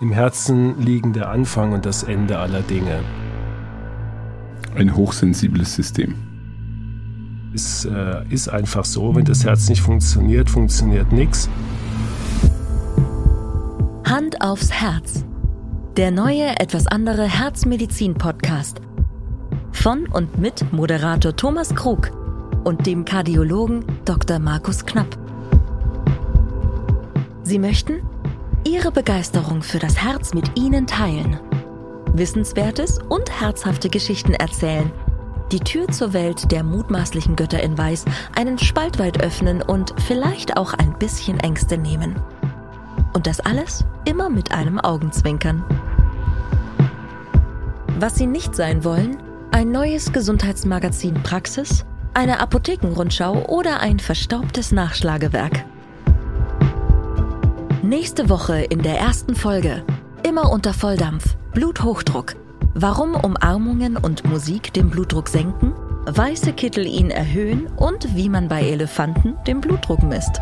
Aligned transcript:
Im 0.00 0.12
Herzen 0.12 0.80
liegen 0.80 1.12
der 1.12 1.28
Anfang 1.28 1.72
und 1.72 1.84
das 1.84 2.04
Ende 2.04 2.38
aller 2.38 2.62
Dinge. 2.62 3.00
Ein 4.76 4.94
hochsensibles 4.94 5.74
System. 5.74 6.14
Es 7.52 7.84
äh, 7.84 8.24
ist 8.28 8.48
einfach 8.48 8.84
so, 8.84 9.16
wenn 9.16 9.24
das 9.24 9.44
Herz 9.44 9.68
nicht 9.68 9.82
funktioniert, 9.82 10.50
funktioniert 10.50 11.10
nichts. 11.10 11.50
Hand 14.04 14.40
aufs 14.40 14.70
Herz. 14.70 15.24
Der 15.96 16.12
neue, 16.12 16.60
etwas 16.60 16.86
andere 16.86 17.24
Herzmedizin-Podcast. 17.24 18.80
Von 19.72 20.06
und 20.06 20.38
mit 20.38 20.72
Moderator 20.72 21.34
Thomas 21.34 21.74
Krug 21.74 22.12
und 22.62 22.86
dem 22.86 23.04
Kardiologen 23.04 23.84
Dr. 24.04 24.38
Markus 24.38 24.86
Knapp. 24.86 25.18
Sie 27.42 27.58
möchten 27.58 28.00
Ihre 28.68 28.92
Begeisterung 28.92 29.62
für 29.62 29.78
das 29.78 29.96
Herz 29.96 30.34
mit 30.34 30.58
Ihnen 30.58 30.86
teilen. 30.86 31.40
Wissenswertes 32.12 32.98
und 33.08 33.40
herzhafte 33.40 33.88
Geschichten 33.88 34.34
erzählen. 34.34 34.92
Die 35.52 35.60
Tür 35.60 35.88
zur 35.88 36.12
Welt 36.12 36.52
der 36.52 36.62
mutmaßlichen 36.64 37.34
Götter 37.34 37.62
in 37.62 37.78
Weiß 37.78 38.04
einen 38.36 38.58
Spalt 38.58 38.98
weit 38.98 39.22
öffnen 39.22 39.62
und 39.62 39.94
vielleicht 40.06 40.58
auch 40.58 40.74
ein 40.74 40.98
bisschen 40.98 41.40
Ängste 41.40 41.78
nehmen. 41.78 42.20
Und 43.14 43.26
das 43.26 43.40
alles 43.40 43.86
immer 44.04 44.28
mit 44.28 44.52
einem 44.52 44.78
Augenzwinkern. 44.78 45.64
Was 47.98 48.16
Sie 48.16 48.26
nicht 48.26 48.54
sein 48.54 48.84
wollen, 48.84 49.16
ein 49.50 49.70
neues 49.70 50.12
Gesundheitsmagazin 50.12 51.14
Praxis, 51.22 51.86
eine 52.12 52.38
Apothekenrundschau 52.38 53.46
oder 53.46 53.80
ein 53.80 53.98
verstaubtes 53.98 54.72
Nachschlagewerk. 54.72 55.64
Nächste 57.82 58.28
Woche 58.28 58.62
in 58.62 58.82
der 58.82 58.98
ersten 58.98 59.36
Folge. 59.36 59.84
Immer 60.24 60.50
unter 60.50 60.74
Volldampf. 60.74 61.36
Bluthochdruck. 61.52 62.34
Warum 62.74 63.14
Umarmungen 63.14 63.96
und 63.96 64.24
Musik 64.28 64.72
den 64.72 64.90
Blutdruck 64.90 65.28
senken? 65.28 65.72
Weiße 66.06 66.54
Kittel 66.54 66.86
ihn 66.86 67.10
erhöhen 67.10 67.68
und 67.76 68.16
wie 68.16 68.28
man 68.28 68.48
bei 68.48 68.62
Elefanten 68.62 69.36
den 69.46 69.60
Blutdruck 69.60 70.02
misst. 70.02 70.40